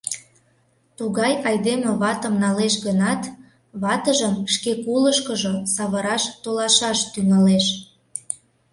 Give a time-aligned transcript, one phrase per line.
[0.97, 3.21] Тугай айдеме ватым налеш гынат,
[3.81, 7.65] ватыжым шке кулышкыжо савыраш толашаш тӱҥалеш.